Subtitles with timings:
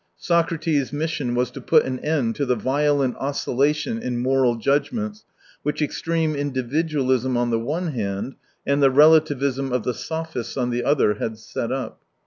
[0.17, 5.25] Socrates' mission was to put an end to the violent oscillation in moral judgments
[5.61, 8.33] which extreme individualism on the one hand
[8.65, 12.01] and the relativism of the sophists on the other had set up.